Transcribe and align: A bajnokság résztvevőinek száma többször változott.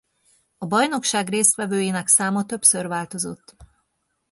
A 0.57 0.65
bajnokság 0.65 1.29
résztvevőinek 1.29 2.07
száma 2.07 2.45
többször 2.45 2.87
változott. 2.87 3.55